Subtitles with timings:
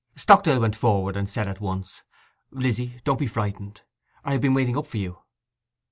[0.15, 2.01] Stockdale went forward and said at once,
[2.49, 3.81] 'Lizzy, don't be frightened.
[4.25, 5.19] I have been waiting up for you.